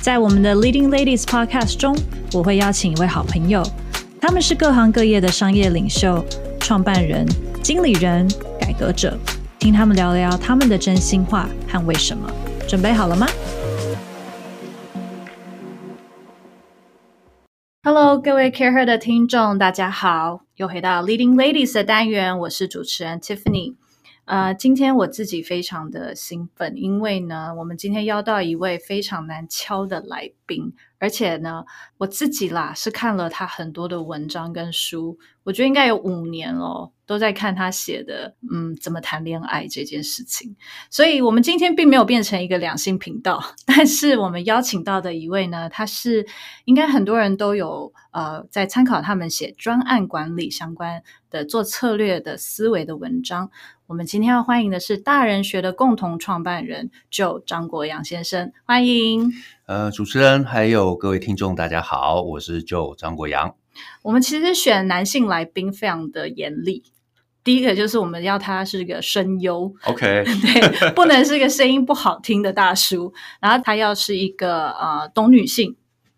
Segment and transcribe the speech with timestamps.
[0.00, 1.94] 在我们的 Leading Ladies Podcast 中，
[2.32, 3.62] 我会邀请一位好朋友，
[4.20, 6.24] 他们是各行各业的商业领袖、
[6.60, 7.26] 创办人、
[7.62, 8.26] 经理人、
[8.60, 9.18] 改革者，
[9.58, 12.30] 听他们聊聊他们的真心话和为什么。
[12.66, 13.26] 准备好了吗
[17.82, 23.74] ？Hello，各位 CAREhER 的听众，大家好，又回到 Leading Ladies 的单元，我是主持人 Tiffany。
[24.28, 31.64] 呃，今天我自己非常的兴奋，因为呢，我们今天邀到一位非常难敲的来宾，而且呢，
[31.96, 40.54] 我自己啦是看了他很多的文章跟书，我觉得应该有五年咯，都在看他写的，嗯，怎么谈恋爱这件事情。
[40.90, 46.26] 所以，我们今天并没有变成一个两性频道， 但是我们邀请到的一位呢，他是
[46.66, 53.50] 应该很多人都有呃在参考他们写专案管理相关的做策略的思维的文章。
[53.88, 59.32] 我们今天要欢迎的是大人学的共同创办人 Joe 张国阳先生，欢迎。
[59.64, 63.54] 呃，主持人还有各位听众，大家好，我是 Joe 张国阳。
[64.02, 66.82] 我们其实选男性来宾非常的严厉，
[67.42, 75.76] 第一个就是我们要他是个声优，OK， 对，不能是个声音不好听的大叔，然后他要是一个呃懂女性，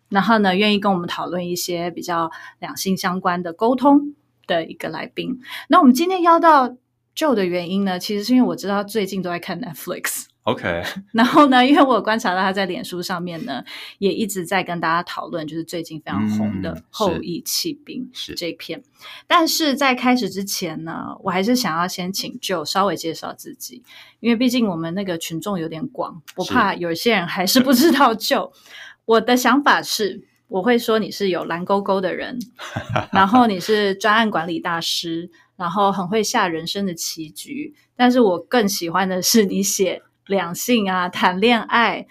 [0.09, 4.13] 然后呢愿意跟我们讨论一些比较两性相关的沟通
[4.45, 5.39] 的一个来宾。
[5.69, 6.75] 那我们今天邀到。
[7.15, 10.25] Joe 的原因呢，其实是因为我知道他最近都在看 Netflix。
[10.43, 13.63] OK，然后呢，因为我有观察到他在脸书上面呢，
[13.99, 18.79] 也一直在跟大家讨论，就是最近非常红的《后羿弃兵》是这片。
[18.79, 18.85] 是
[19.27, 23.83] 但是在开始之前呢，我还是想要先请 Joe 稍微介绍自己，
[24.19, 28.51] 因为毕竟我们那个群众有点广，我怕有些人还是不知道 Joe。
[29.05, 32.39] 我的想法是，我会说你是有蓝勾勾的人，
[33.13, 35.29] 然后你是专案管理大师。
[35.61, 42.07] 然后很会下人生的棋局，但是我更喜欢的是你写两性啊，谈恋爱，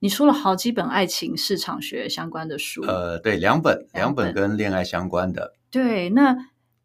[0.00, 2.82] 你出了好几本爱情市场学相关的书。
[2.82, 5.54] 呃，对，两本，两本，跟恋爱相关的。
[5.70, 6.36] 对，那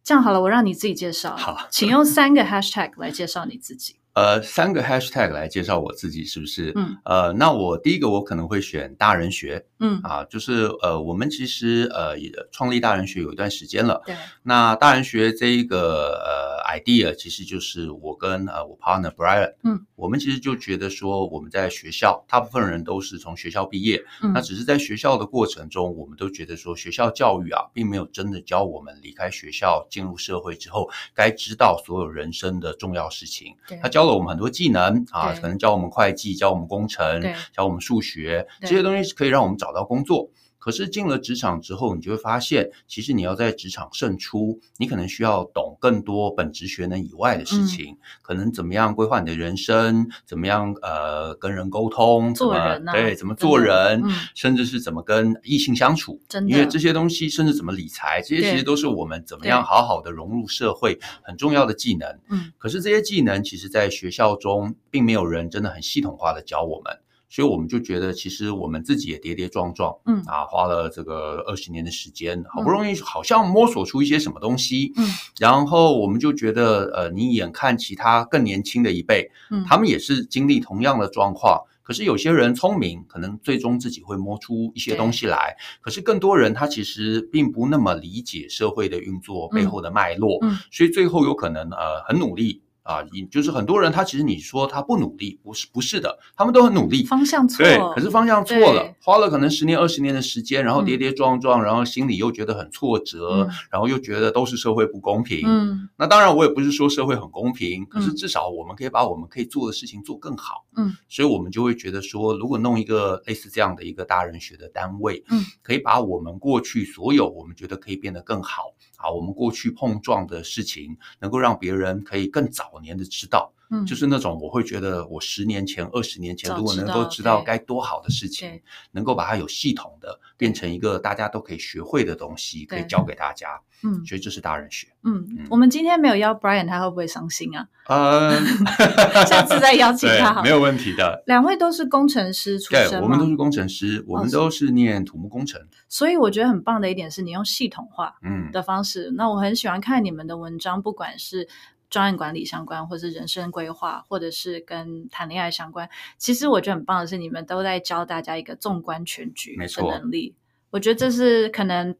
[0.06, 1.36] 这样好了，我让你自己介绍。
[1.36, 3.98] 好，请用三个 hashtag 来介绍你自己。
[4.16, 6.72] 呃，三个 hashtag 来介绍我自己是不是？
[6.76, 14.16] 嗯，呃，那我第一个我可能会选大人学，嗯啊，就是呃，我们其实呃也创立大人学有一段时间了，对。
[14.44, 34.06] 那大人学这一个呃 idea 其实就是我跟呃我 partner Brian，嗯，我们其实就觉得说我们在学校，大部分人都是从学校毕业，嗯，那只是在学校的过程中，我们都觉得说学校教育啊，并没有真的教我们离开学校进入社会之后该知道所有人生的重要事情，对，他教。
[34.06, 37.20] 教了我们很多技能啊，可能教我们会计，教我们工程，
[37.52, 40.30] 教我们数学，这些东西是可以让我们找到工作。
[40.66, 62.09] 可是进了职场之后，你就会发现，其实你要在职场胜出，你可能需要懂更多本职学能以外的事情，嗯、可能怎么样规划你的人生，怎么样呃跟人沟通，怎么、啊、对，怎么做人，嗯、甚至是怎么跟异性相处，因为这些东西，甚至怎么理财，这些其实都是我们怎么样好好的融入社会很重要的技能。
[62.31, 66.98] 嗯，可是这些技能，其实在学校中并没有人真的很系统化的教我们。
[67.28, 75.06] 所以我们就觉得，其实我们自己也跌跌撞撞，嗯啊，花了这个二十年的时间，好不容易好像摸索出一些什么东西，嗯，
[75.40, 92.62] 然后我们就觉得，呃，你眼看其他更年轻的一辈，嗯，他们也是经历同样的状况，可是有些人聪明，可能最终自己会摸出一些东西来，可是更多人他其实并不那么理解社会的运作背后的脉络，嗯，所以最后有可能呃很努力。
[92.85, 93.01] 啊，
[93.31, 105.42] 就是很多人，他其实你说他不努力，不是不是的，他们都很努力，方向错，对，可是方向错了，花了可能十年二十年的时间，然后跌跌撞撞，然后心里又觉得很挫折，然后又觉得都是社会不公平。
[105.48, 110.65] 嗯，那当然我也不是说社会很公平，可是至少我们可以把我们可以做的事情做更好。
[110.77, 118.74] 嗯，所以我们就会觉得说，如果弄一个类似这样的一个大人学的单位，嗯，可以把我们过去所有我们觉得可以变得更好，
[119.06, 123.54] 啊，我们过去碰撞的事情，能够让别人可以更早年的知道。
[123.71, 133.59] 嗯，就是那种我会觉得我十年前、二十年前如果能够知道该多好的事情，能够把它有系统的变成一个大家都可以学会的东西，可以教给大家。
[133.83, 134.88] 嗯，所以这是大人学。
[135.03, 137.67] 嗯，我们今天没有邀 Brian，他会不会伤心啊？
[137.88, 138.41] 嗯，
[139.27, 141.21] 下次再邀请他好，没有问题的。
[141.27, 145.62] 两位都是工程师出身，对，我们都是工程师，我们都是念土木工程。
[145.89, 149.12] 所以我觉得很棒的一点是你用系统化嗯的方式。
[149.15, 151.47] 那我很喜欢看你们的文章，不管是
[151.90, 155.90] 专案管理相关，或是人生规划，或者是跟谈恋爱相关。
[156.18, 160.36] 其实我觉得很棒的是，你们都在教大家一个纵观全局的能力。
[160.70, 161.96] 我觉得这是可能。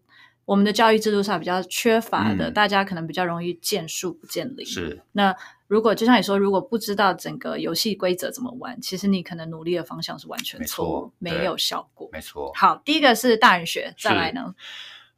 [0.46, 4.64] 我们的教育制度上比较缺乏的，嗯、大家可能比较容易见树不见林。
[4.64, 5.02] 是。
[5.12, 5.36] 那
[5.66, 12.08] 如果就像你说，如果不知道整个游戏规则怎么玩，其实你可能努力的方向是完全错，没，没有效果。
[12.14, 12.52] 没错。
[12.54, 14.54] 好，第一个是大人学，再来呢？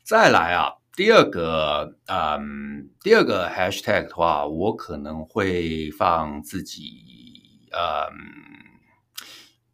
[0.01, 8.09] 再来啊，第二个，嗯，第二个 hashtag 的话，我可能会放自己，嗯，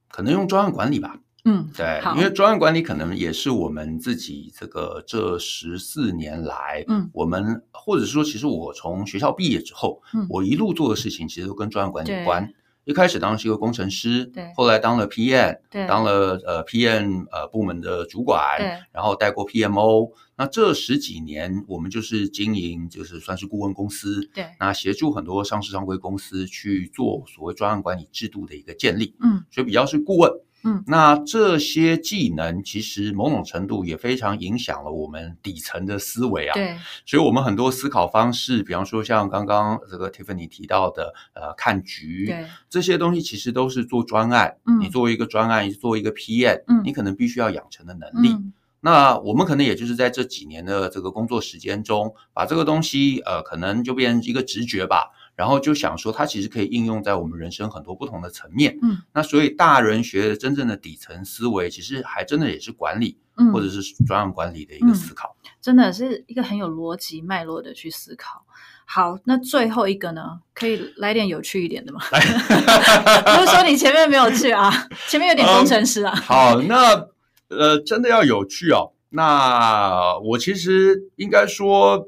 [0.10, 1.18] 可能用专案管理吧。
[1.46, 12.54] 嗯，对，因为专案管理可能也是我们自己这个这十四年来，嗯，我们或者说，其实我从学校毕业之后，嗯，我一路做的事情其实都跟专案管理有关。
[12.86, 20.12] 对一开始当是一个工程师，对，后来当了 PM，对，当了呃 PM 呃部门的主管，对，然后带过 PMO。
[20.36, 30.32] 那这十几年，我们就是经营，就是算是顾问公司，对，那协助很多上市上规公司去做所谓专案管理制度的一个建立，嗯，所以比较是顾问。
[30.64, 36.54] 嗯，那这些技能其实某种程度也非常影响了我们底层的思维啊。
[36.54, 44.58] 对，所以我们很多思考方式，比方说像刚刚这个 Tiffany 提到的，呃，看局，对，这些东西其实都是做专案。
[44.66, 48.30] 嗯，你作为一个专案，你作为一个 PM，嗯，你可能必须要养成的能力。
[48.30, 55.12] 嗯，那我们可能也就是在这几年的这个工作时间中，把这个东西，呃，可能就变成一个直觉吧。
[55.44, 58.80] 然后就想说，它其实可以应用在我们人生很多不同的层面。
[58.82, 68.46] 嗯，那所以大人学真正的底层思维，其实还真的也是管理，嗯，或者是专案管理的一个思考，嗯，真的是一个很有逻辑脉络的去思考。
[68.86, 72.00] 好，那最后一个呢，可以来点有趣一点的吗？
[72.10, 74.72] 不是说你前面没有去啊，
[75.10, 76.14] 前面有点工程师啊。
[76.16, 77.06] 嗯，好，那
[77.50, 78.94] 呃，真的要有趣哦。
[79.10, 82.08] 那我其实应该说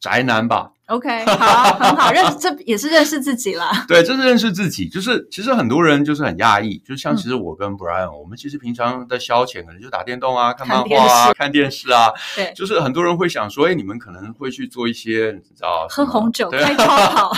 [0.00, 0.72] 宅男吧。
[0.90, 3.70] OK，好，很好，认识这也是认识自己啦。
[3.86, 4.88] 对，这是认识自己。
[4.88, 12.10] 就是其实很多人就是很讶异，就像其实我跟 Brian，、嗯、我们其实平常的消遣可能就打电动啊、 看漫画啊、看电视啊。
[12.34, 17.32] 对，就是很多人会想说，哎，你们可能会去做一些，你知道，喝红酒、开超跑。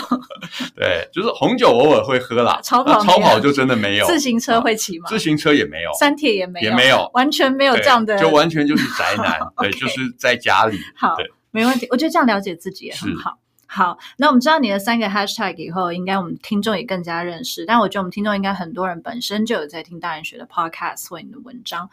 [0.75, 4.06] 对，就是红酒偶尔会喝啦，超跑超跑就真的没有。
[4.06, 5.05] 自行车会骑吗？
[5.08, 9.38] 自行车也没有，三铁也没有，也没有，完全没有这样的，就完全就是宅男。
[9.58, 10.78] 对，就是在家里。
[10.96, 11.14] 好，
[11.52, 11.87] 没问题。
[11.90, 13.38] 我觉得这样了解自己也很好。
[13.66, 17.64] 好，那我们知道你的三个 hashtag 以后，应该我们听众也更加认识。
[17.64, 21.88] 但我觉得我们听众应该很多人本身就有在听大人学的 podcast 或你的文章。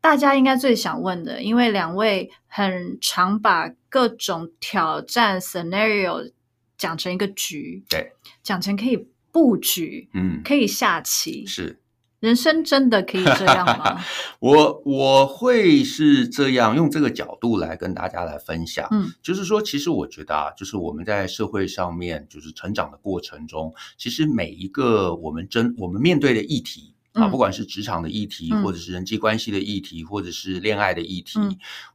[0.00, 6.32] 大家应该最想问的，因为两位很常把各种挑战 scenario
[6.78, 11.80] 讲成一个局，对，讲成可以布局，嗯，可以下棋，是。
[12.24, 14.02] 人生真的可以这样吗？
[14.40, 18.88] 我我会是这样用这个角度来跟大家来分享。
[18.92, 31.38] 嗯，就是说，其实我觉得啊，就是我们在社会上面，就是成长的过程中，其实每一个我们真我们面对的议题啊，不管是职场的议题，或者是人际关系的议题，或者是恋爱的议题，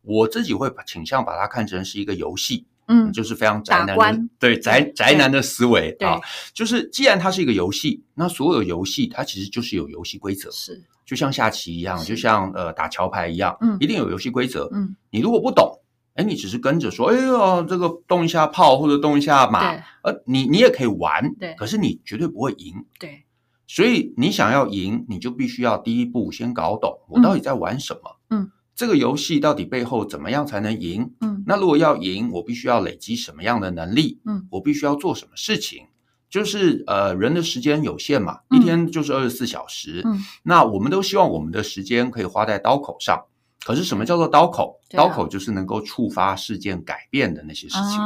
[0.03, 2.67] 我自己会倾向把它看成是一个游戏。
[2.89, 6.19] 嗯，就是非常宅男的，对宅宅男的思维啊，
[6.53, 10.83] 就是既然它是一个游戏，那所有游戏它其实就是有游戏规则，是。
[11.05, 15.79] 就像下棋一样，就像呃打桥牌一样，嗯，一定有游戏规则，嗯，你如果不懂，
[16.15, 19.71] 哎，你只是跟着说，哎呦，这个动一下炮或者动一下马，
[20.03, 23.23] 呃，你你也可以玩，对，可是你绝对不会赢，对，
[23.65, 28.51] 所以你想要赢，你就必须要第一步先搞懂我到底在玩什么，嗯。
[28.79, 31.11] 这个游戏到底背后怎么样才能赢？
[31.19, 34.21] 嗯，那如果要赢，我必须要累积什么样的能力？
[34.25, 35.87] 嗯，我必须要做什么事情？
[36.29, 40.01] 就是呃，人的时间有限嘛，一天就是二十四小时。
[40.05, 43.25] 嗯，那我们都希望我们的时间可以花在刀口上。
[43.65, 44.78] 可是什么叫做刀口？
[44.91, 47.99] 刀口就是能够触发事件改变的那些事情。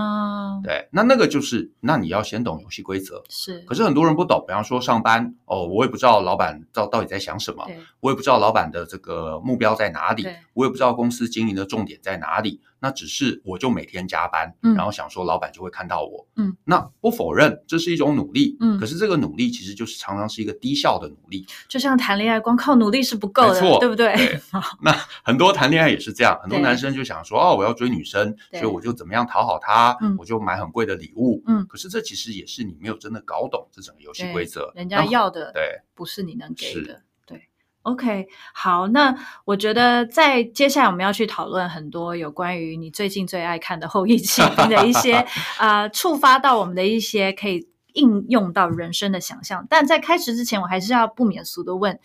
[0.63, 3.24] 对，那那个就是，那你要先懂游戏规则。
[3.30, 4.44] 是，可是很多人不懂。
[4.48, 7.66] 比方说上班，哦，我也不知道老板到到底在想什么，
[8.00, 12.62] 我也不知道老板的这个目标在哪里，我也不知道公司经营的重点在哪里。
[12.80, 16.28] 那只是我就每天加班，然后想说老板就会看到我。
[16.36, 18.58] 嗯，那不否认这是一种努力。
[18.60, 21.48] 嗯，可是这个努力其实就是常常是一个低效的努力。
[21.70, 24.13] 就像谈恋爱，光靠努力是不够的，没错，对不对？
[24.13, 24.38] 对。
[24.84, 24.92] 那
[25.24, 31.42] 很多谈恋爱也是这样，很多男男生就想说哦，我要追女生，所以我就怎么样讨好她，我就买很贵的礼物。
[31.48, 37.01] 嗯，可是这其实也是你没有真的搞懂这整个游戏规则，人家要的对不是你能给的。
[37.25, 37.48] 对
[37.84, 39.15] ，OK，好，那
[39.46, 45.25] 我觉得在接下来我们要去讨论很多有关于你最近最爱看的《后翼弃兵》的一些
[45.58, 47.70] 啊， 触发到我们的一些可以。
[47.96, 52.00] 应用到人生的想象，但在开始之前，我还是要不免俗的问，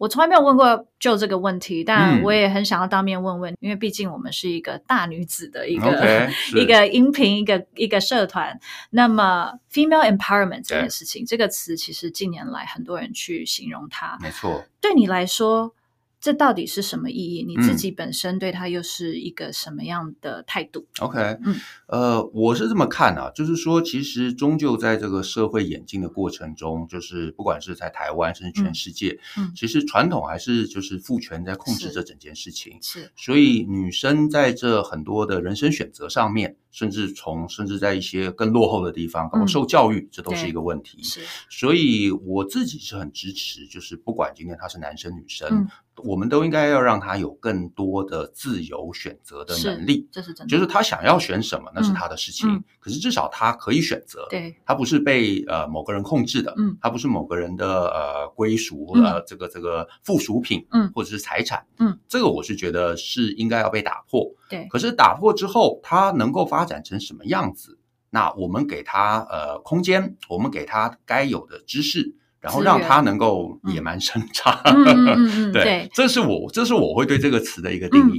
[0.00, 8.58] 我从来没有问过 Joe 这个问题，但我也很想要当面问问，嗯、因为毕竟我们是一个大女子的一个 okay, 一个音频一个一个社团。
[8.88, 15.74] 那么，female empowerment 这件事情，这个词其实近年来很多人去形容它，没错，对你来说。
[16.20, 17.44] 这到底是什么意义？
[17.44, 20.86] 你自己本身对他又是一个什么样的态度？
[21.00, 36.56] 嗯，OK，嗯，呃，我是这么看啊，就是说，其实终究在这个社会演进的过程中，就是不管是在台湾，甚至全世界，嗯，嗯，其实传统还是就是父权在控制这整件事情，是，是，所以女生在这很多的人生选择上面。
[36.72, 41.02] 甚至从甚至在一些更落后的地方，包括受教育，嗯、这都是一个问题。
[41.02, 45.68] 是，所以我自己是很支持，就是不管今天他是男生女生，嗯、
[46.04, 50.08] 我们都应该要让他有更多的自由选择的能力。
[50.10, 52.50] 这是真的，就是他想要选什么，那是他的事情。
[52.50, 64.24] 嗯、可是至少他可以选择，对，他不是被呃某个人控制的，嗯，他不是某个人的呃归属呃这个这个附属品，嗯，或者是财产，嗯，这个我是觉得是应该要被打破。
[64.48, 67.78] 对，可是打破之后，他能够发展成什么样子？
[68.10, 72.16] 那我们给他呃空间，我们给他该有的知识。
[72.40, 74.58] 然后让他能够野蛮生长，
[75.52, 78.18] 对，这是我这是我会对这个词的一个定义。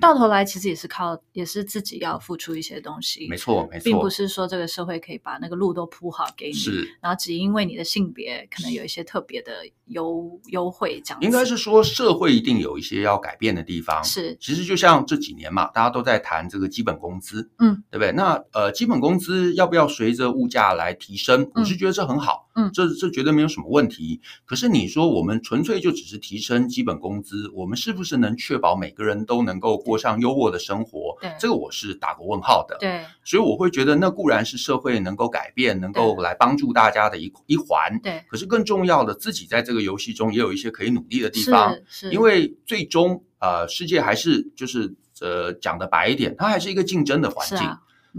[0.00, 3.26] 到头来其实也是靠，也是自己要付出一些东西。
[3.28, 6.98] 没错，没错，并不是说这个社会可以把那个路都铺好给你，是。
[7.00, 11.20] 然后只因为你的性别可能有一些特别的优优惠这样。
[11.22, 14.02] 应该是说社会一定有一些要改变的地方。
[14.04, 14.36] 是。
[14.40, 18.12] 其实就像这几年嘛，大家都在谈这个基本工资，嗯，对不对？
[18.12, 21.50] 那呃，基本工资要不要随着物价来提升？
[21.54, 22.48] 我是觉得这很好。
[22.54, 24.20] 嗯，这这绝对没有什么问题。
[24.44, 31.16] 可是你说我们纯粹就只是提升基本工资，我们是不是能确保每个人都能够过上优渥的生活？
[31.20, 32.76] 对，这个我是打个问号的。
[32.78, 37.98] 对，所以我会觉得那固然是社会能够改变、能够来帮助大家的一一环。
[38.02, 41.76] 对，可是更重要的，自己在这个游戏中也有一些可以努力的地方。
[42.10, 47.68] 因为最终呃，世界还是就是呃，讲的白一点，它还是一个竞争的环境。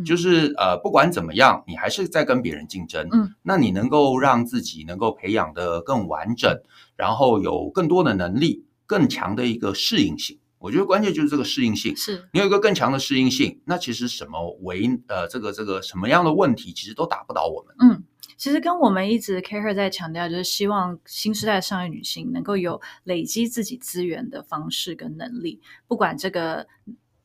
[0.03, 3.07] 就是呃，不管怎么样，你还是在跟别人竞争。
[3.11, 6.51] 嗯，那你能够让自己能够培养的更完整，
[6.95, 10.39] 然后有更多的能力，更强的一个适应性。
[10.57, 11.95] 我觉得关键就是这个适应性。
[11.95, 17.75] 是你有一个更强的适应性，那其实什么为呃这个这个什么样的问题，其实都打不倒我们。
[17.81, 18.03] 嗯，
[18.43, 26.67] 其实跟我们一直 CAREhER 在强调，就是希望新时代上一女性能够有累积自己资源的方式跟能力，不管这个。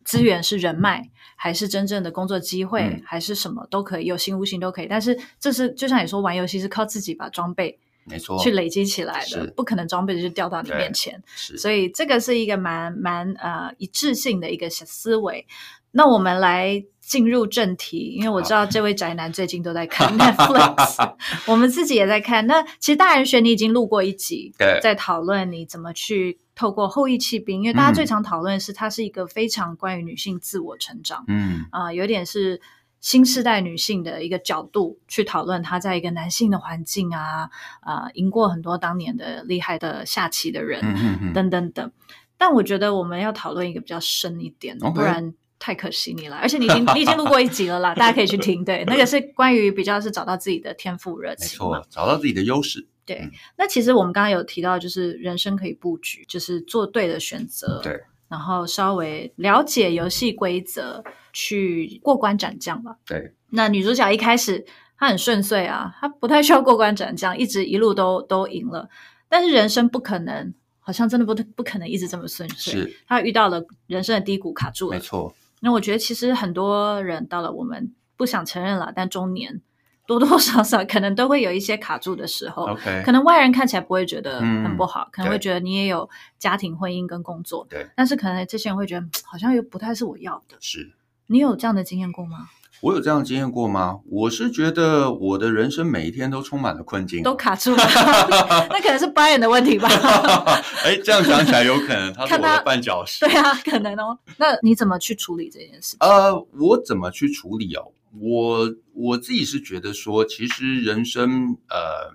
[0.05, 4.87] 资源是人脉，还是真正的工作机会，嗯、还是什么都可以，有形无形都可以。
[4.87, 11.23] 但是这是就像你说，玩游戏是靠自己把装备没错去累积起来的，不可能装备就掉到你面前。
[11.59, 15.47] 所以这个是一个蛮蛮呃一致性的一个思维。
[15.91, 21.15] 那我们来进入正题，因为我知道这位宅男最近都在看 Netflix，
[21.47, 22.47] 我们自己也在看。
[22.47, 26.39] 那其实大人学你已经录过一集，对，在讨论你怎么去。
[26.59, 32.61] 透过后羿弃兵，因为大家最常讨论的是它是一个非常关于女性自我成长，嗯啊、呃，有点是
[33.01, 37.49] 新时代女性的一个角度去讨论她在一个男性的环境啊，
[37.79, 41.93] 啊、呃，赢过很多当年的厉害的下棋的人，等等等。
[42.37, 46.37] 但我觉得我们要讨论一个比较深一点.不然太可惜你了。
[46.37, 48.65] 而且你已经 你已经录过一集了啦，大家可以去听。
[48.65, 52.87] 对，那个是关于比较是找到自己的天赋热情，没错，找到自己的优势。
[53.05, 57.99] 对，那其实我们刚刚有提到，就是人生可以布局，就是做对的选择，对，
[58.29, 62.97] 然后稍微了解游戏规则，去过关斩将吧。
[63.07, 64.63] 对，那女主角一开始
[64.99, 68.91] 她很顺遂啊，她不太需要过关斩将，一直一路都都赢了。
[69.31, 74.97] 但是人生不可能，好像真的不不可能一直这么顺遂，是她遇到了人生的低谷，卡住了。
[74.97, 75.35] 没错。
[75.61, 79.61] 那我觉得其实很多人到了我们不想承认了，但中年。
[80.07, 83.05] 多多 少少可能都会有一些卡住的时候，Okay.
[83.05, 87.87] 可能外人看起来不会觉得很不好，嗯、可能会觉得你也有家庭、婚姻跟工作，对。
[87.95, 90.57] 但是可能这些人会觉得好像又不太是我要的。
[90.61, 90.95] 是，
[91.27, 92.49] 你有这样的经验过吗？
[92.81, 93.99] 我有这样的经验过吗？
[94.09, 97.77] 我是觉得我的人生每一天都充满了困境，都卡住了。
[98.71, 99.89] 那可能是 Brian 的问题吧？
[100.85, 103.27] 哎，这样想起来有可能他是我的绊脚石。
[103.27, 104.19] 对啊，可能哦。
[104.37, 105.99] 那你怎么去处理这件事情？
[106.01, 107.93] 呃，我怎么去处理哦？
[108.21, 112.13] 我我自己是觉得说，其实人生呃，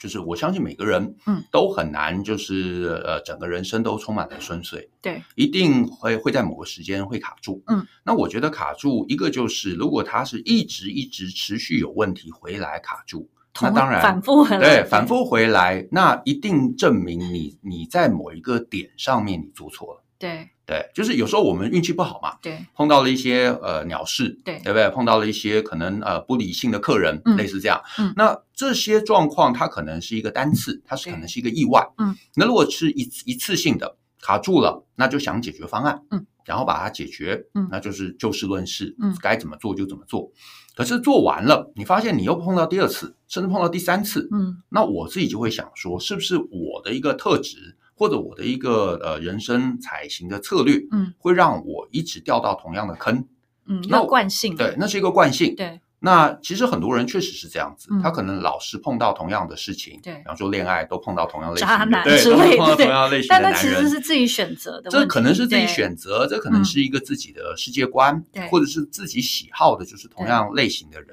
[0.00, 13.28] 就是我相信每个人，嗯，都很难，就是呃，整个人生都充满了顺遂，对，一定会会在某个时间会卡住，嗯，那我觉得卡住一个就是，如果他是一直一直持续有问题回来卡住，
[13.60, 20.48] 那当然反复回来，对，反复回来，那一定证明你你在某一个点上面你做错了，对。
[20.70, 24.88] 对，就是有时候我们运气不好嘛，对，碰到了一些呃鸟事，对，对不对？
[24.90, 40.30] 碰到了一些可能呃不理性的客人，嗯、类似这样，嗯，那这些状况它可能是一个单次，它是可能是一个意外，嗯，那如果是一一次性的卡住了，那就想解决方案，嗯，然后把它解决，嗯，那就是就事论事，嗯，该怎么做就怎么做。
[40.76, 47.76] 可是做完了，你发现你又碰到第二次，甚至碰到第三次，嗯，那我自己就会想说，是不是我的一个特质？
[48.00, 53.26] 或者我的一个呃人生采行的策略，嗯，会让我一直掉到同样的坑，
[53.66, 55.78] 嗯，那惯性，对，那是一个惯性，对。
[56.02, 71.10] 那其实很多人确实是这样子，嗯、他可能老是碰到同样的事情，对，比方说恋爱都碰到同样类型的，渣男对，都碰到同样类型的男人，但那其实是自己选择的，这可能是自己选择，这可能是一个自己的世界观，对，或者是自己喜好的，就是同样类型的人。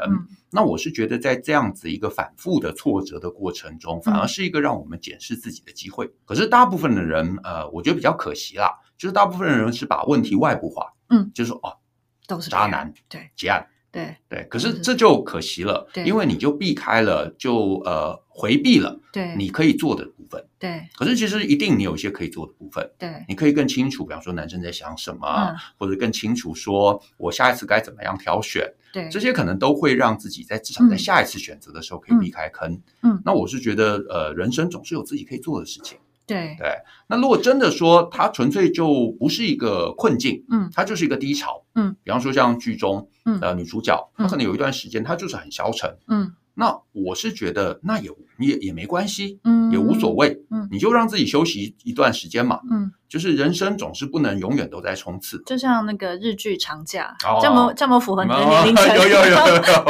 [0.58, 6.08] 那我是觉得，在这样子一个反复的挫折的过程中，反而是一个让我们检视自己的机会。
[6.08, 11.78] 嗯、可是大部分的人，呃，我觉得比较可惜啦，就是大部分的人是把问题外部化，嗯，就是说哦，
[12.26, 13.68] 都是渣男，对，结案。
[13.98, 14.16] 对。
[14.30, 20.88] 对，可是这就可惜了，对，因为你就避开了，就呃回避了，对，你可以做的部分，对。
[20.96, 32.72] 可是其实一定你有一些可以做的部分，对，你可以更清楚，比方说男生在想什么，嗯、或者更清楚说我下一次该怎么样挑选，对，这些可能都会让自己在至少在下一次选择的时候可以避开坑。
[33.02, 35.98] 嗯，嗯，那我是觉得，呃，人生总是有自己可以做的事情。
[36.28, 36.56] 对。
[36.60, 36.76] 对，
[37.08, 48.10] 那如果真的说它纯粹就不是一个困境，嗯，它就是一个低潮，嗯，比方说像剧中，嗯，呃，女主角她可能有一段时间她就是很消沉，嗯，那我是觉得那也
[48.40, 59.86] 也也没关系，嗯，也无所谓，嗯，你就让自己休息一段时间嘛，嗯，就是人生总是不能永远都在冲刺，就像那个日剧长假，这么这么符合你的年龄 层，有有有有，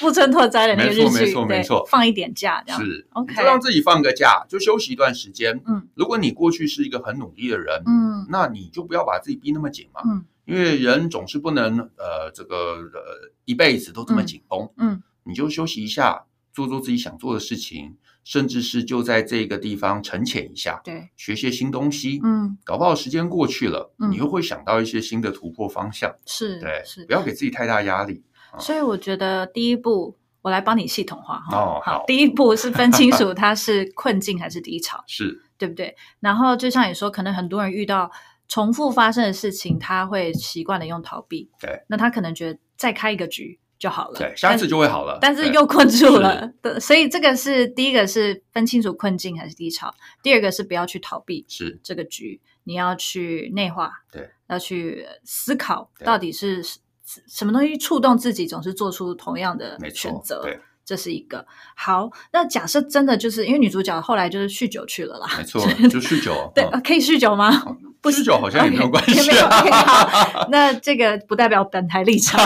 [0.00, 28.22] 木 村拓哉的那个日剧，没错没错没错，放一点假这样是，OK，就让自己放个假，就休息一段时间，嗯，如果你过去是一个很努力的人，嗯，那你就不要把自己逼那么紧嘛，嗯，因为人总是不能呃这个呃一辈子都这么紧绷，嗯，你就休息一下，做做自己想做的事情，甚至是就在这个地方沉潜一下，对，学些新东西，嗯，搞不好时间过去了，你又会想到一些新的突破方向，是，对，是，不要给自己太大压力。
[28.58, 31.56] 所以我觉得第一步，我来帮你系统化哈。
[31.56, 35.94] 哦，好，第一步是分清楚 它是困境还是低潮，是对不对？
[36.20, 38.10] 然后就像你说，可能很多人遇到
[38.48, 46.52] 重复发生的事情，他会习惯的用逃避，对，那他可能觉得再开一个局就好了，对，下一次就会好了，但是又困住了。
[46.62, 51.78] 对，所以这个是第一个是分清楚困境还是低潮，第二个是不要去逃避，是。
[51.82, 56.62] 这个局，你要去内化，对，要去思考到底是。
[57.28, 60.42] 什么东西触动自己，总是做出同样的选择。
[60.42, 61.44] 对，这是一个
[61.74, 62.08] 好。
[62.32, 66.50] 那假设真的就是因为女主角后来就是酗酒去了啦，没错，就酗酒。
[66.54, 67.76] 对，可以酗酒吗？
[68.00, 69.28] 不酗酒好像也没有关系。
[69.28, 69.46] 没有。
[69.48, 72.40] 好， 那这个不代表本台立场，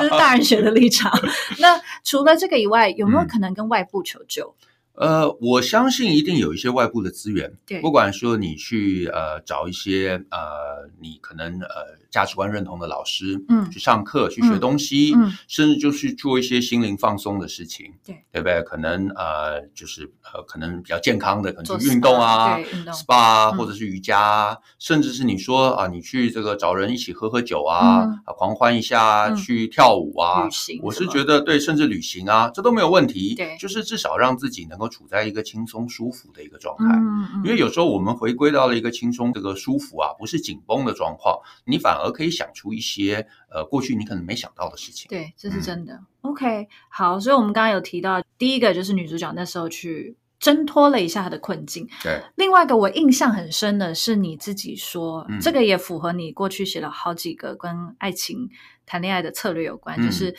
[0.00, 1.12] 这是大人学的立场。
[1.60, 4.54] 那除了这个以外，有没有可能跟外部求救？
[4.98, 10.38] 呃，我相信一定有一些外部的资源，对，不管说你去呃找一些呃
[11.00, 18.60] 你可能呃价值观认同的老师，嗯，去上课去学东西，嗯，甚至就去做一些心灵放松的事情，对，对不对？
[18.62, 34.87] 可能呃就是呃可能比较健康的，可能去运动啊，，SPA 啊，或者是瑜伽啊，甚至是你说啊，你去这个找人一起喝喝酒啊，啊狂欢一下，去跳舞啊，旅行，我是觉得对，甚至旅行啊，这都没有问题，对，就是至少让自己能够。
[34.88, 45.08] 处在一个轻松舒服的一个状态，嗯嗯，因为有时候我们回归到了一个轻松这个舒服啊，不是紧绷的状况，你反而可以想出一些呃过去你可能没想到的事情。
[45.08, 45.94] 对，这是真的。
[45.94, 51.88] 嗯、OK，好，所以我们刚刚有提到，第一个就是女主角那时候去挣脱了一下她的困境。
[52.02, 58.48] 对，另外一个我印象很深的是你自己说，嗯、这个也符合你过去写了好几个跟爱情
[58.86, 60.34] 谈恋爱的策略有关，嗯、就是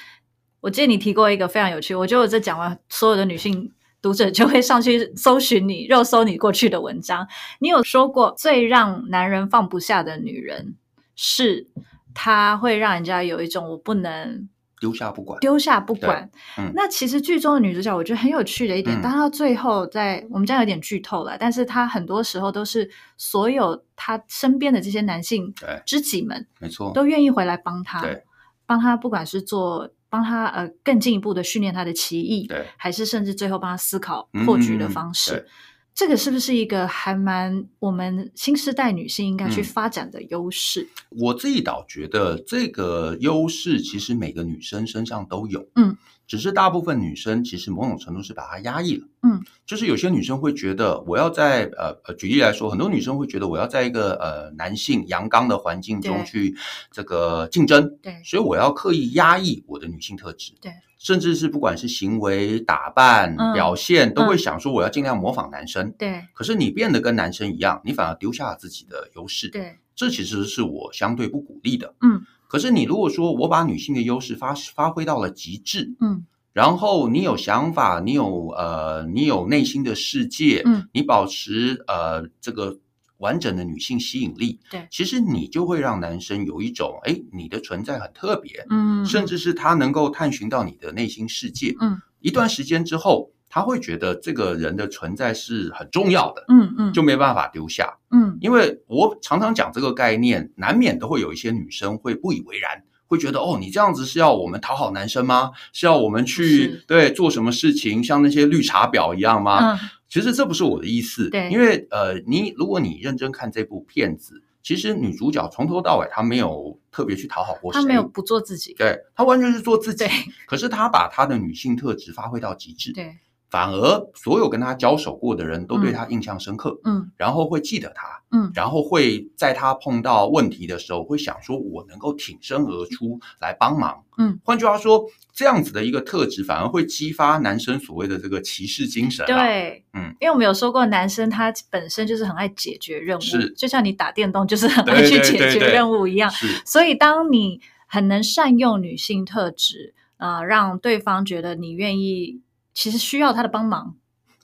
[0.62, 3.72] 我记得你提过一个非常有趣，我觉得我这讲完所有的女性。
[4.02, 7.28] 读者就会上去搜寻你，肉搜你过去的文章。
[7.60, 10.76] 你有说过，最让男人放不下的女人，
[11.16, 11.68] 是
[12.14, 14.48] 她会让人家有一种我不能
[14.80, 16.32] 丢下不管，丢下不管。
[16.58, 25.54] 嗯，那其实剧中的女主角，我觉得很有趣的一点，当、嗯、到最后在，在我们这样有点剧透了，但是她很多时候都是所有她身边的这些男性
[25.86, 28.24] 知己们，没错，都愿意回来帮她，对，
[28.66, 29.90] 帮她不管是做。
[30.10, 35.36] 帮他呃更进一步的训练他的棋艺，对，还是甚至最后帮他思考破局的方式。
[35.36, 35.46] 嗯
[35.92, 40.88] 这个是不是一个还蛮我们新时代女性应该去发展的优势？
[41.12, 45.98] 嗯，我自己倒觉得这个优势其实每个女生身上都有，嗯，
[46.30, 56.56] 只是大部分女生其实某种程度是把它压抑了，嗯，就是有些女生会觉得我要在呃呃，举例来说，很多女生会觉得我要在一个呃男性阳刚的环境中去
[56.92, 60.72] 这个竞争，对，所以我要刻意压抑我的女性特质，对。
[61.00, 65.94] 甚至是不管是行为打扮、嗯、表现，都会想说我要尽量模仿男生。
[65.98, 66.26] 对。
[66.34, 69.48] 可是你变得跟男生一样，你反而丢下了自己的优势。
[69.48, 69.80] 对。
[69.96, 71.96] 这其实是我相对不鼓励的。
[72.02, 72.22] 嗯。
[72.50, 82.80] 可是你如果说我把女性的优势发发挥到了极致，嗯，然后你有想法，你有呃，你有内心的世界，嗯，你保持呃这个。
[83.20, 105.52] 完整的女性吸引力，对，其实你就会让男生有一种，哎，你的存在很特别，嗯，甚至是他能够探寻到你的内心世界，嗯，一段时间之后，他会觉得这个人的存在是很重要的，嗯嗯，就没办法丢下，嗯，因为我常常讲这个概念，难免都会有一些女生会不以为然，会觉得，哦，你这样子是要我们讨好男生吗？
[105.74, 109.74] 是要我们去对做什么事情，像那些绿茶婊一样吗？
[109.74, 120.06] 嗯其实这不是我的意思，对，因为呃，你如果你认真看这部片子，其实女主角从头到尾她没有特别去讨好过谁，她没有不做自己，对，她完全是做自己，
[120.48, 123.20] 可是她把她的女性特质发挥到极致，对。
[123.50, 152.42] 反而所有跟他交手过的人都对他印象深刻，嗯，然后会记得他，嗯，然后会在他碰到问题的时候会想说，我能够挺身而出来帮忙，嗯，换句话说，这样子的一个特质反而会激发男生所谓的这个骑士精神，对，嗯，因为我们有说过，男生他本身就是很爱解决任务，是，就像你打电动就是很爱去解决任务一样，是，所以当你很能善用女性特质，呃，让对方觉得你愿意，
[152.80, 153.98] 其实需要他的帮忙。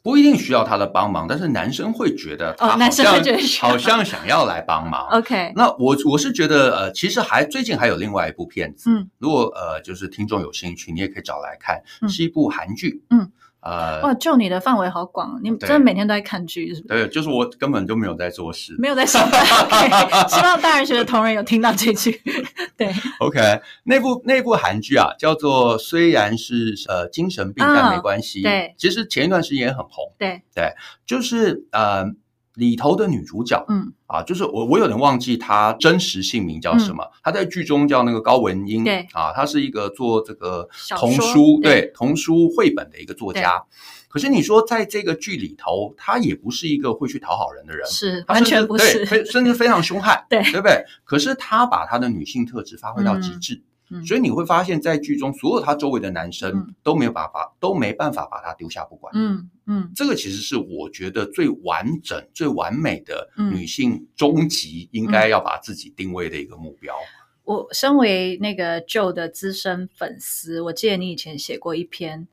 [0.04, 5.08] 不一定需要他的帮忙，但是男生会觉得他好像、哦、男生会觉得好像想要来帮忙。
[5.08, 13.32] OK，那我我是觉得呃，其实还最近还有另外一部片子，嗯，如果呃就是听众有兴趣，你也可以找来看，嗯、是一部韩剧，嗯。
[13.66, 16.94] 呃，哇，就你的范围好广，你真的每天都在看剧，是不是？
[16.94, 19.44] 对，就是我根本就没有在做事，没有在上班。
[19.44, 22.22] Okay, 希望大人学的同仁有听到这句。
[22.78, 28.42] 对，OK，那部那部韩剧啊，叫做虽然是呃精神病，但没关系。
[28.42, 30.14] 哦、对，其实前一段时间也很红。
[30.20, 30.74] 对对，
[31.06, 32.06] 就是呃。
[32.56, 37.04] 里头的女主角，嗯啊，就是我，我有点忘记她真实姓名叫什么。
[37.04, 43.64] 嗯、她在剧中叫那个高文英，对啊，她是一个做这个童书，对，对童书绘本的一个作家。
[44.08, 50.84] 可是你说在这个剧里头，她也不是一个会去讨好人的人，是完全不是，对，甚至非常凶悍， 对，对不对？
[51.04, 53.62] 可是她把她的女性特质发挥到极致。
[54.06, 59.12] 所以你会发现在剧中，所有他周围的男生都没有办法，嗯、都没办法把他丢下不管。
[59.16, 66.96] 嗯嗯，这个其实是我觉得最完整、最完美的女性终极应该要把自己定位的一个目标。
[67.44, 72.28] 我身为那个 Joe 的资深粉丝，我记得你以前写过一篇。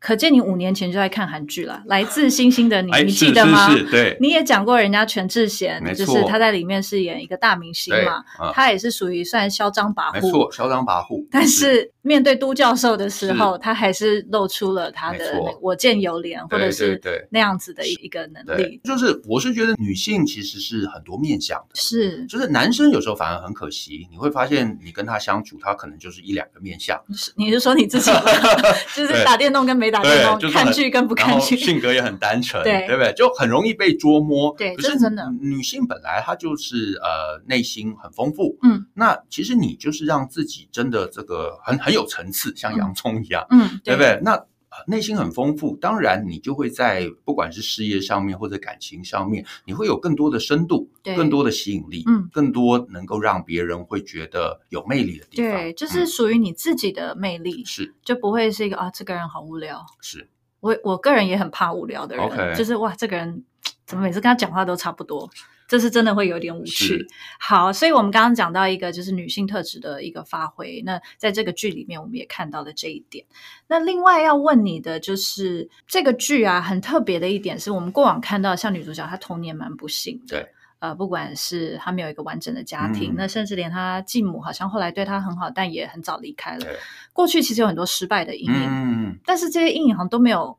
[0.00, 3.70] 可见你五年前就在看韩剧了，《来自星星的你》，你记得吗？
[3.70, 11.26] 是是是，对，你也讲过人家全智贤，就是他在里面饰演一个大明星嘛，嗯、他也是属于算嚣张跋扈，没错，嚣张跋扈。
[11.30, 18.80] 但是面对都教授的时候，他还是露出了他的我见犹怜，或者是那样子的一个能力。
[18.82, 26.98] 就是我是觉得女性其实是很多面向的，是，就是男生有时候反而很可惜，你会发现你跟他相处，他可能就是一两个面向。
[27.36, 28.22] 你是说你自己吗？
[28.96, 33.12] 就是打电动跟没打电动，看剧跟不看剧，性格也很单纯， 对对不对？
[33.14, 34.54] 就很容易被捉摸。
[34.56, 44.18] 对，可是真的，女性本来她就是呃内心很丰富，嗯，那其实你就是让自己真的这个很很有层次，像洋葱一样，嗯，对不对？
[44.22, 44.40] 那
[44.86, 60.28] 内心很丰富，当然你就会在不管是事业上面或者感情上面，你会有更多的深度，对，更多的吸引力，嗯，更多能够让别人会觉得有魅力的地方，对，就是属于你自己的魅力，是，就不会是一个啊，这个人好无聊，是。
[60.60, 62.54] 我我个人也很怕无聊的人，Okay.
[62.54, 63.42] 就是哇，这个人
[63.86, 65.26] 怎么每次跟他讲话都差不多，
[65.70, 67.06] 这是真的会有点无趣。
[67.38, 73.24] 好，所以我们刚刚讲到一个就是女性特质的一个发挥，那在这个剧里面我们也看到了这一点。
[73.68, 80.40] 那另外要问你的就是这个剧啊，很特别的一点是我们过往看到像女主角她童年蛮不幸的。
[80.40, 80.48] 对。
[80.80, 86.60] 呃，不管是他没有一个完整的家庭，嗯、那甚至连他继母好像后来对他很好，但也很早离开了。
[86.60, 86.74] 对
[87.12, 90.56] 过去其实有很多失败的阴影，嗯、但是这些阴影好像都没有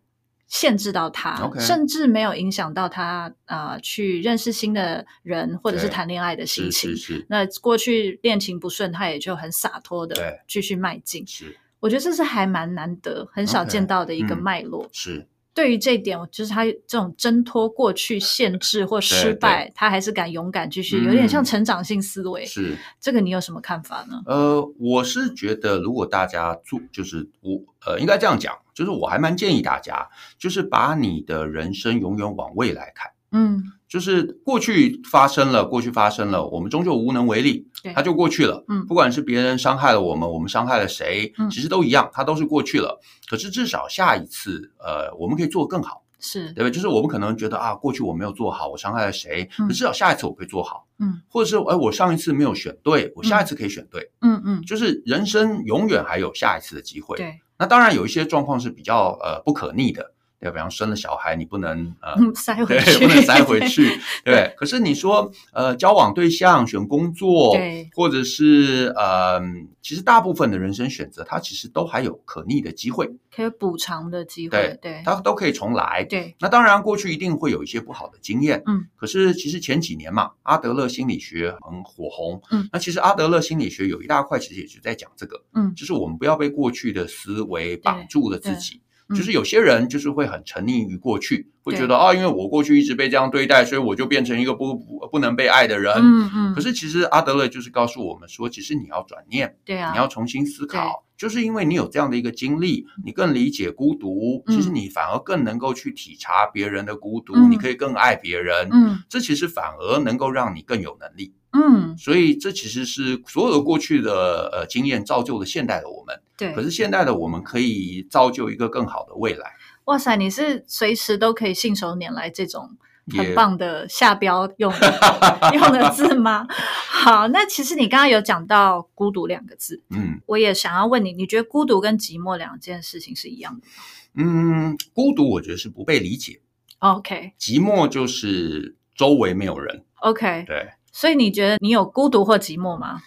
[0.51, 6.91] 限制到他.甚至没有影响到他啊、呃，去认识新的人或者是谈恋爱的心情。
[6.91, 11.25] 是是是，那过去恋情不顺，他也就很洒脱的继续迈进。
[11.25, 11.57] 是。
[11.79, 14.83] 我觉得这是还蛮难得、很少见到的一个脉络。
[14.83, 15.27] 嗯、是。
[15.53, 22.45] 对于这一点，就是他这种挣脱过去限制或失败，他还是敢勇敢继续，有点像成长性思维。
[22.45, 24.21] 是这个，你有什么看法呢？
[24.25, 30.07] 呃，我是觉得，如果大家做，就是我呃，应该这样讲，就是我还蛮建议大家，
[30.39, 33.11] 就是把你的人生永远往未来看。
[33.33, 38.63] 嗯，就是过去发生了，过去发生了，我们终究无能为力，它就过去了。
[38.69, 42.97] 嗯，不管是别人伤害了我们，我们伤害了谁，嗯，其实都一样，它都是过去了。
[43.29, 46.69] 可是至少下一次，呃，我们可以做得更好，是对吧？
[46.69, 57.17] 就是我们可能觉得啊，过去我没有做好，我伤害了谁，嗯，可至少下一次我可以做好，嗯，或者是哎，我上一次没有选对，我下一次可以选对，嗯嗯，就是人生永远还有下一次的机会。
[57.17, 60.13] 对，那当然有一些状况是比较呃不可逆的。
[60.41, 63.87] 对，比方生了小孩，你不能呃塞回去，对，不能塞回去。
[64.25, 69.39] 对，对，可是你说呃，交往对象、选工作，对，或者是呃，
[69.83, 76.03] 其实大部分的人生选择，它其实都还有可逆的机会，可以补偿的机会，对，对，它都可以重来。
[76.09, 88.81] 对，那当然过去一定会有一些不好的经验，嗯，可是其实前几年嘛，阿德勒心理学很火红，嗯，那其实阿德勒心理学有一大块其实也是在讲这个，嗯，就是我们不要被过去的思维绑住了自己。
[89.15, 95.93] 就是有些人就是会很沉溺于过去，会觉得啊，因为我过去一直被这样对待，所以我就变成一个不不不能被爱的人。
[95.97, 96.55] 嗯嗯。
[96.55, 108.67] 可是其实阿德勒就是告诉我们说，其实你要转念，对啊，你要重新思考，就是因为你有这样的一个经历，你更理解孤独，其实你反而更能够去体察别人的孤独，你可以更爱别人。
[108.71, 111.33] 嗯，这其实反而能够让你更有能力。
[111.53, 116.17] 嗯，所以这其实是所有的过去的呃经验造就了现代的我们。
[116.37, 119.51] 对，可是现代的我们可以造就一个更好的未来。
[119.91, 122.77] 哇塞，你是随时都可以信手拈来这种
[123.17, 124.99] 很棒的下标用的
[125.53, 126.47] 用的字吗？
[126.87, 133.73] 好，那其实你刚刚有讲到孤独两个字，嗯，我也想要问你，你觉得孤独跟寂寞两件事情是一样的吗？
[134.13, 136.39] 嗯，孤独我觉得是不被理解
[136.79, 143.01] ，OK，寂寞就是周围没有人，OK，对，所以你觉得你有孤独或寂寞吗？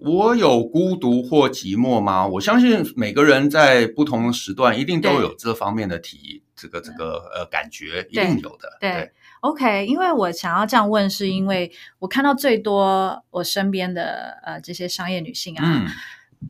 [0.00, 2.26] 我有孤独或寂寞吗？
[2.26, 8.76] 我相信每个人在不同的时段一定都有这方面的体，这个这个呃感觉，一定有的。
[8.80, 9.86] 对，对，OK。
[9.86, 15.86] 因为我想要这样问，是因为我看到最多我身边的呃这些商业女性啊，嗯、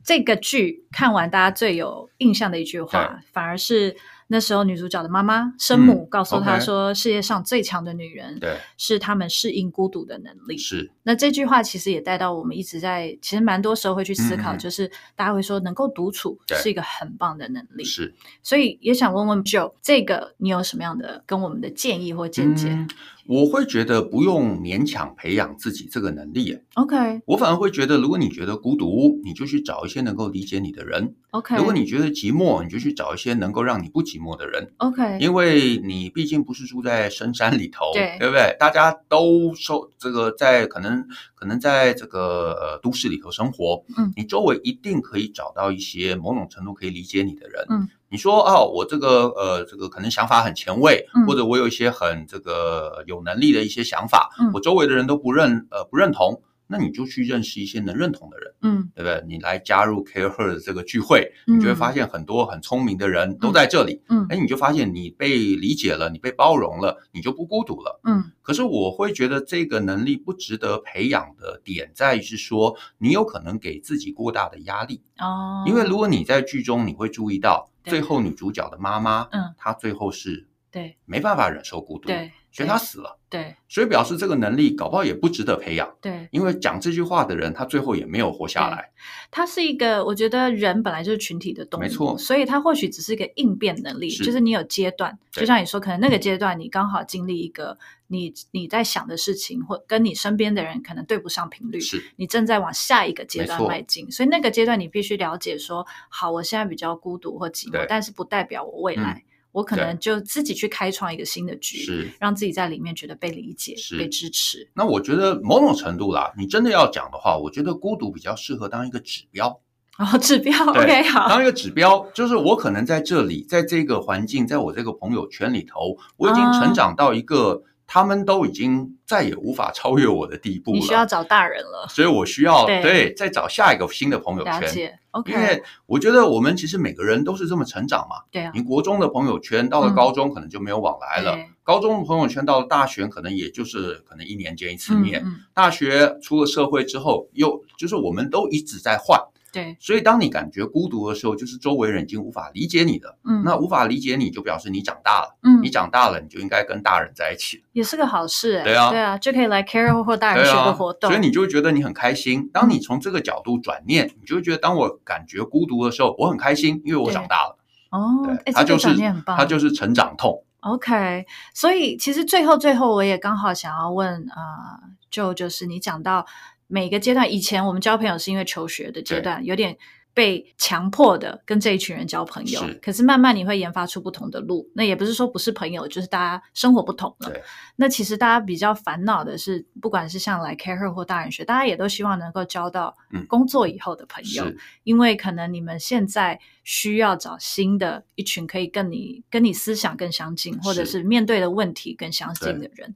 [0.03, 3.95] 这个剧看完大家最有印象的一句话，反而是。
[4.31, 10.89] 那时候女主角的妈妈生母告诉她说：“世界上最强的女人，对，是她们适应孤独的能力。”是。
[11.03, 17.83] 那这句话其实也带到我们一直在，其实蛮多时候会去思考，就是大家会说能够独处是一个很棒的能力。
[17.83, 18.15] 是。
[18.41, 22.87] 所以也想问问 Joe，这个你有什么样的跟我们的建议或见解？
[23.27, 26.57] 我会觉得不用勉强培养自己这个能力。
[26.73, 31.15] OK，我反而会觉得，如果你觉得孤独，你就去找一些能够理解你的人。
[31.31, 34.71] OK，如果你觉得寂寞，你就去找一些能够让你不寂寞的人。
[34.77, 38.55] OK，因为你毕竟不是住在深山里头，对，对不对？
[38.59, 41.05] 大家都受这个在可能
[41.35, 47.87] 可能在这个呃都市里头生活，嗯，你周围一定可以找到一些某种程度可以理解你的人，嗯。
[48.11, 59.23] 你说哦，我这个呃，这个可能想法很前卫，嗯、或者我有一些很这个有能力的一些想法，嗯、我周围的人都不认呃不认同，那你就去认识一些能认同的人，嗯，对不对？
[59.25, 68.25] 你来加入 CAREhER 的这个聚会，嗯、你就会发现很多很聪明的人都在这里，嗯，哎，你就发现你被理解了，你被包容了，你就不孤独了，嗯。
[68.41, 77.70] 可是我会觉得这个能力不值得培养的点在于是说，你有可能给自己过大的压力哦，因为如果你在剧中你会注意到。
[77.83, 88.91] 最后，女主角的妈妈，嗯，她最后是，对，没办法忍受孤独，对，所以他死了，对，所以表示这个能力搞不好也不值得培养，对，因为讲这句话的人，他最后也没有活下来。
[89.31, 109.23] 他是一个，我觉得人本来就是群体的动物，没错，所以他或许只是一个应变能力，就是你有阶段，就像你说，可能那个阶段你刚好经历一个你你在想的事情，或跟你身边的人可能对不上频率，是你正在往下一个阶段迈进，所以那个阶段你必须了解说，好，我现在比较孤独或寂寞，但是不代表我未来。
[109.51, 114.69] 我可能就自己去开创一个新的局，是让自己在里面觉得被理解、是被支持。
[114.73, 119.59] 那我觉得某种程度啦，你真的要讲的话，我觉得孤独比较适合当一个指标。
[119.97, 127.63] 哦，指标，OK，好，当一个指标，就是我可能在这里，在这个环境，在我这个朋友圈里头，我已经成长到一个。
[127.93, 130.77] 他们都已经再也无法超越我的地步了。
[130.77, 134.97] 你需要找大人了，所以我需要对，对再找下一个新的朋友圈。
[135.11, 135.33] ，OK。
[135.33, 138.23] 因为我觉得我们其实每个人都是这么成长嘛。
[138.31, 138.51] 对啊。
[138.55, 145.21] 你国中的朋友圈到了高中可能就没有往来了，嗯、高中的朋友圈到了大学可能也就是可能一年见一次面。
[145.25, 149.19] 嗯嗯、大学出了社会之后，又就是我们都一直在换。
[149.51, 153.17] 对，所以当你感觉孤独的时候，就是周围人已经无法理解你了。
[153.25, 155.37] 嗯，那无法理解你就表示你长大了。
[155.43, 158.61] 嗯，你长大了，你就应该跟大人在一起，也是个好事。
[158.63, 162.49] 对啊，对啊，就可以来 Care 或大人学的活动，所以你就会觉得你很开心。
[162.53, 167.57] 当你从这个角度转念，你就会觉得，当我感觉孤独的时候，我很开心，因为我长大了。
[167.89, 170.45] 哦，哎，他就是很棒，他就是成长痛。
[170.61, 176.25] OK，所以其实最后最后，我也刚好想要问啊、呃，就就是你讲到
[176.71, 179.77] 每个阶段，以前我们交朋友是因为求学的阶段，有点。
[180.13, 184.69] 被强迫的跟这一群人交朋友，是，可是慢慢你会研发出不同的路。
[184.75, 187.31] 那也不是说不是朋友，就是大家生活不同了。
[187.77, 192.97] 那其实大家比较烦恼的是，不管是像来 CAREhER 或大人学，大家也都希望能够交到
[193.29, 202.93] 工作以后的朋友，嗯、因为可能你们现在需要找新的一群可以跟你跟你思想更相近，或者是面对的问题更相近的人。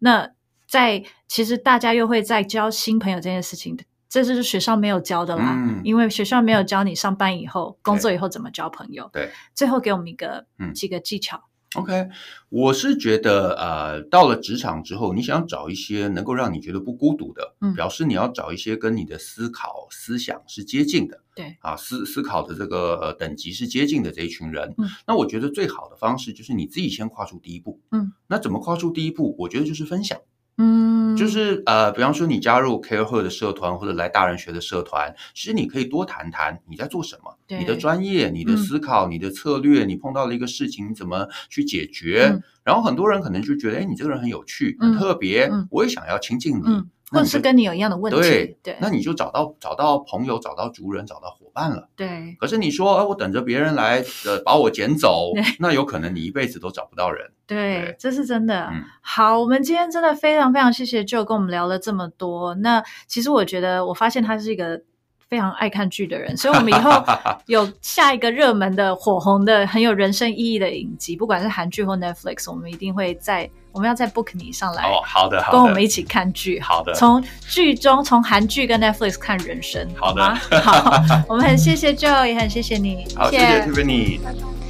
[0.00, 0.32] 那
[0.66, 3.76] 在其实大家又会在交新朋友这件事情。
[4.08, 9.10] 这就是学校没有教的啦，嗯，因为学校没有教你上班以后、工作以后怎么交朋友。
[9.12, 11.42] 对，最后给我们一个、嗯、几个技巧。
[11.74, 12.08] OK，
[12.48, 24.72] 我是觉得，呃，到了职场之后，你想找一些能够让你觉得不孤独的，嗯，表示你要找一些跟你的思考、思想是接近的，对，啊，思思考的这个呃等级是接近的这一群人。
[24.78, 27.80] 嗯，那我觉得最好的方式就是你自己先跨出第一步。
[27.90, 29.34] 嗯，那怎么跨出第一步？
[29.40, 30.18] 我觉得就是分享。
[30.58, 42.42] 嗯，就是呃，比方说你加入 CAREhER 的社团或者来大人学的社团，其实你可以多谈谈你在做什么，你的专业、你的思考、嗯、你的策略，你碰到了一个事情，你怎么去解决、嗯？
[42.64, 46.82] 然后很多人可能就觉得，哎，你这个人很有趣，很特别，嗯、我也想要亲近你。
[47.12, 51.88] 嗯或者是跟你有一样的问题，对，对，那你就找到找到朋友，找到族人，找到伙伴了。
[51.94, 52.36] 对。
[52.40, 57.30] 可是你说，哎，我等着别人来呃把我捡走，那有可能你一辈子都找不到人。
[57.46, 58.68] 对，对这是真的。
[58.72, 58.82] 嗯。
[59.02, 62.56] 好，我们今天真的非常非常谢谢 Joe 跟我们聊了这么多。
[62.56, 64.82] 那其实我觉得，我发现他是一个
[65.28, 67.04] 非常爱看剧的人，所以我们以后
[67.46, 73.48] 有下一个热门的、火红的、很有人生意义的影集，不管是韩剧或 Netflix，我们一定会在。
[73.72, 84.18] 我们要在 book 你上来哦，好的，好的，跟我们一起看剧，好的，从剧中从韩剧跟 Netflix 看人生，好的，好， 好我们很谢谢 Joe，也很谢谢你，好，谢谢 Tiffany，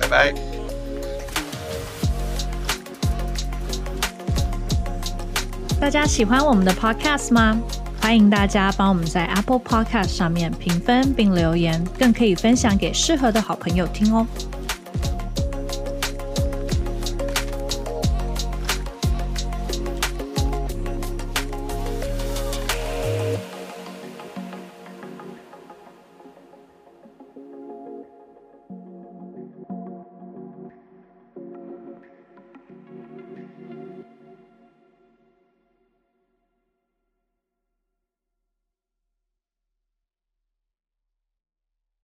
[0.01, 0.35] 拜拜。
[5.81, 7.57] 大家喜欢我们的 Podcast 吗？
[8.01, 14.25] 欢迎大家帮我们在 Apple Podcast 上面评分并留言，更可以分享给适合的好朋友听哦。